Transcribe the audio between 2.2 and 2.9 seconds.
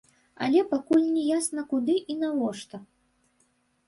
навошта.